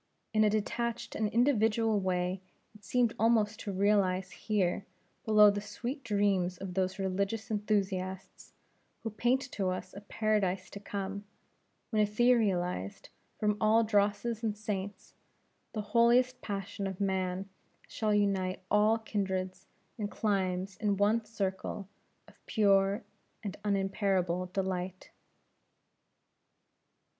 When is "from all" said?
13.39-13.83